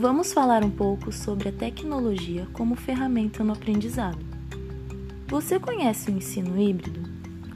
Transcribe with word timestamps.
vamos 0.00 0.32
falar 0.32 0.64
um 0.64 0.70
pouco 0.70 1.12
sobre 1.12 1.50
a 1.50 1.52
tecnologia 1.52 2.48
como 2.54 2.74
ferramenta 2.74 3.44
no 3.44 3.52
aprendizado. 3.52 4.24
Você 5.28 5.60
conhece 5.60 6.10
o 6.10 6.16
ensino 6.16 6.58
híbrido? 6.58 7.02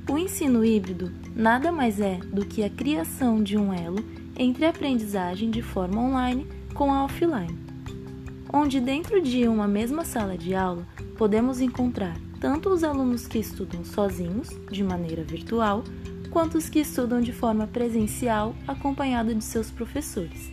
O 0.06 0.18
ensino 0.18 0.62
híbrido 0.62 1.10
nada 1.34 1.72
mais 1.72 1.98
é 1.98 2.18
do 2.18 2.44
que 2.44 2.62
a 2.62 2.68
criação 2.68 3.42
de 3.42 3.56
um 3.56 3.72
elo 3.72 4.04
entre 4.36 4.66
a 4.66 4.68
aprendizagem 4.68 5.50
de 5.50 5.62
forma 5.62 5.98
online 5.98 6.46
com 6.74 6.92
a 6.92 7.04
offline, 7.04 7.58
onde 8.52 8.78
dentro 8.78 9.22
de 9.22 9.48
uma 9.48 9.66
mesma 9.66 10.04
sala 10.04 10.36
de 10.36 10.54
aula 10.54 10.86
podemos 11.16 11.62
encontrar 11.62 12.14
tanto 12.40 12.68
os 12.68 12.84
alunos 12.84 13.26
que 13.26 13.38
estudam 13.38 13.82
sozinhos, 13.86 14.50
de 14.70 14.84
maneira 14.84 15.24
virtual, 15.24 15.82
quanto 16.30 16.58
os 16.58 16.68
que 16.68 16.80
estudam 16.80 17.22
de 17.22 17.32
forma 17.32 17.66
presencial, 17.66 18.54
acompanhado 18.68 19.34
de 19.34 19.42
seus 19.42 19.70
professores. 19.70 20.52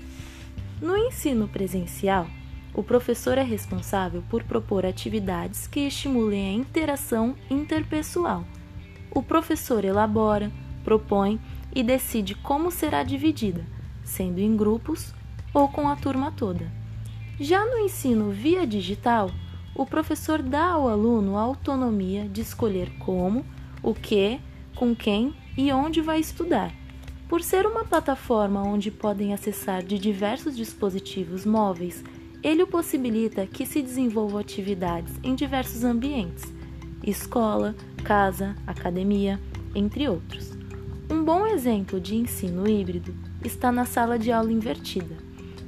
No 0.81 0.97
ensino 0.97 1.47
presencial, 1.47 2.25
o 2.73 2.81
professor 2.81 3.37
é 3.37 3.43
responsável 3.43 4.23
por 4.27 4.43
propor 4.43 4.83
atividades 4.83 5.67
que 5.67 5.81
estimulem 5.81 6.49
a 6.49 6.53
interação 6.53 7.35
interpessoal. 7.51 8.43
O 9.11 9.21
professor 9.21 9.85
elabora, 9.85 10.51
propõe 10.83 11.39
e 11.75 11.83
decide 11.83 12.33
como 12.33 12.71
será 12.71 13.03
dividida, 13.03 13.63
sendo 14.03 14.39
em 14.39 14.57
grupos 14.57 15.13
ou 15.53 15.67
com 15.67 15.87
a 15.87 15.95
turma 15.95 16.31
toda. 16.31 16.71
Já 17.39 17.63
no 17.63 17.77
ensino 17.77 18.31
via 18.31 18.65
digital, 18.65 19.29
o 19.75 19.85
professor 19.85 20.41
dá 20.41 20.65
ao 20.65 20.89
aluno 20.89 21.37
a 21.37 21.41
autonomia 21.41 22.27
de 22.27 22.41
escolher 22.41 22.89
como, 22.97 23.45
o 23.83 23.93
que, 23.93 24.39
com 24.75 24.95
quem 24.95 25.35
e 25.55 25.71
onde 25.71 26.01
vai 26.01 26.19
estudar 26.19 26.80
por 27.31 27.41
ser 27.41 27.65
uma 27.65 27.85
plataforma 27.85 28.61
onde 28.61 28.91
podem 28.91 29.33
acessar 29.33 29.81
de 29.81 29.97
diversos 29.97 30.53
dispositivos 30.53 31.45
móveis, 31.45 32.03
ele 32.43 32.65
possibilita 32.65 33.47
que 33.47 33.65
se 33.65 33.81
desenvolvam 33.81 34.37
atividades 34.37 35.13
em 35.23 35.33
diversos 35.33 35.85
ambientes 35.85 36.43
escola, 37.01 37.73
casa, 38.03 38.53
academia, 38.67 39.39
entre 39.73 40.09
outros. 40.09 40.51
Um 41.09 41.23
bom 41.23 41.47
exemplo 41.47 42.01
de 42.01 42.17
ensino 42.17 42.67
híbrido 42.67 43.15
está 43.45 43.71
na 43.71 43.85
sala 43.85 44.19
de 44.19 44.29
aula 44.29 44.51
invertida. 44.51 45.15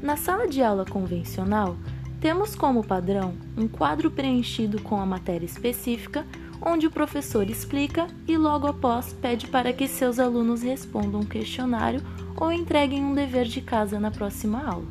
Na 0.02 0.17
sala 0.17 0.50
de 0.50 0.61
aula 0.61 0.84
convencional, 0.84 1.78
temos 2.19 2.56
como 2.56 2.86
padrão 2.86 3.36
um 3.56 3.69
quadro 3.69 4.11
preenchido 4.11 4.81
com 4.81 5.00
a 5.00 5.06
matéria 5.06 5.45
específica 5.45 6.25
onde 6.66 6.88
o 6.88 6.92
professor 6.92 7.50
explica 7.50 8.08
e 8.28 8.38
logo 8.38 8.67
após 8.67 9.11
pede 9.14 9.47
para 9.47 9.73
que 9.73 9.88
seus 9.88 10.17
alunos 10.17 10.61
respondam 10.61 11.22
um 11.22 11.25
questionário 11.25 12.02
ou 12.38 12.52
entreguem 12.52 13.03
um 13.03 13.14
dever 13.14 13.45
de 13.45 13.61
casa 13.61 14.00
na 14.00 14.09
próxima 14.09 14.64
aula. 14.64 14.88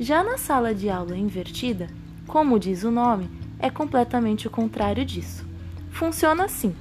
Já 0.00 0.24
na 0.24 0.36
sala 0.36 0.74
de 0.74 0.90
aula 0.90 1.16
invertida, 1.16 1.88
como 2.26 2.58
diz 2.58 2.82
o 2.82 2.90
nome, 2.90 3.30
é 3.58 3.70
completamente 3.70 4.46
o 4.46 4.50
contrário 4.50 5.04
disso. 5.04 5.46
Funciona 5.90 6.44
assim: 6.44 6.74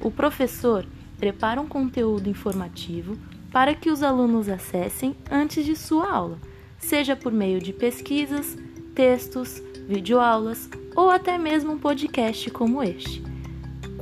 o 0.00 0.10
professor 0.10 0.86
prepara 1.18 1.60
um 1.60 1.66
conteúdo 1.66 2.30
informativo 2.30 3.18
para 3.50 3.74
que 3.74 3.90
os 3.90 4.02
alunos 4.02 4.48
acessem 4.48 5.14
antes 5.30 5.64
de 5.64 5.76
sua 5.76 6.10
aula, 6.10 6.38
seja 6.78 7.14
por 7.14 7.32
meio 7.32 7.60
de 7.60 7.72
pesquisas, 7.72 8.56
textos, 8.94 9.62
videoaulas 9.86 10.70
ou 10.96 11.10
até 11.10 11.36
mesmo 11.36 11.72
um 11.72 11.78
podcast 11.78 12.50
como 12.50 12.82
este. 12.82 13.33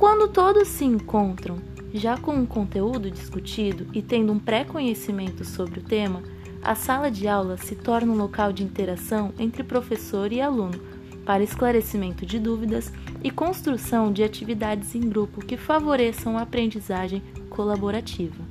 Quando 0.03 0.27
todos 0.27 0.67
se 0.67 0.83
encontram 0.83 1.59
já 1.93 2.17
com 2.17 2.33
um 2.33 2.45
conteúdo 2.45 3.09
discutido 3.09 3.87
e 3.93 4.01
tendo 4.01 4.33
um 4.33 4.37
pré-conhecimento 4.37 5.45
sobre 5.45 5.79
o 5.79 5.81
tema, 5.83 6.21
a 6.61 6.75
sala 6.75 7.09
de 7.09 7.25
aula 7.25 7.55
se 7.55 7.73
torna 7.73 8.11
um 8.11 8.17
local 8.17 8.51
de 8.51 8.65
interação 8.65 9.33
entre 9.39 9.63
professor 9.63 10.33
e 10.33 10.41
aluno 10.41 10.77
para 11.25 11.41
esclarecimento 11.41 12.25
de 12.25 12.37
dúvidas 12.37 12.91
e 13.23 13.31
construção 13.31 14.11
de 14.11 14.25
atividades 14.25 14.93
em 14.93 14.99
grupo 14.99 15.39
que 15.39 15.55
favoreçam 15.55 16.37
a 16.37 16.41
aprendizagem 16.41 17.23
colaborativa. 17.49 18.43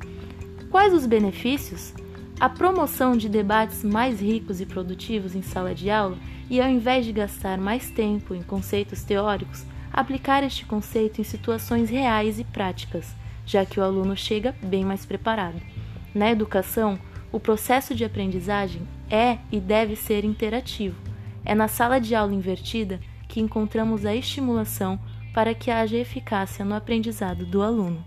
Quais 0.71 0.95
os 0.95 1.05
benefícios? 1.05 1.93
A 2.41 2.49
promoção 2.49 3.15
de 3.15 3.29
debates 3.29 3.85
mais 3.85 4.23
ricos 4.23 4.59
e 4.63 4.65
produtivos 4.65 5.35
em 5.35 5.43
sala 5.43 5.75
de 5.75 5.91
aula 5.91 6.17
e, 6.49 6.63
ao 6.63 6.69
invés 6.71 7.05
de 7.05 7.13
gastar 7.13 7.59
mais 7.59 7.91
tempo 7.91 8.35
em 8.35 8.43
conceitos 8.43 9.03
teóricos, 9.03 9.67
aplicar 9.93 10.43
este 10.43 10.65
conceito 10.65 11.21
em 11.21 11.25
situações 11.25 11.91
reais 11.91 12.39
e 12.39 12.45
práticas, 12.45 13.15
já 13.45 13.65
que 13.67 13.79
o 13.79 13.83
aluno 13.83 14.17
chega 14.17 14.55
bem 14.63 14.85
mais 14.85 15.05
preparado. 15.05 15.61
Na 16.15 16.31
educação, 16.31 16.99
o 17.31 17.41
processo 17.41 17.95
de 17.95 18.05
aprendizagem 18.05 18.83
é 19.11 19.39
e 19.51 19.61
deve 19.61 19.97
ser 19.97 20.25
interativo. 20.25 20.97
É 21.45 21.55
na 21.55 21.69
sala 21.69 21.99
de 21.99 22.15
aula 22.15 22.35
invertida 22.35 23.01
que 23.29 23.41
encontramos 23.41 24.07
a 24.07 24.15
estimulação 24.15 24.99
para 25.35 25.55
que 25.55 25.71
haja 25.71 25.97
eficácia 25.97 26.65
no 26.65 26.75
aprendizado 26.75 27.47
do 27.47 27.63
aluno. 27.63 28.05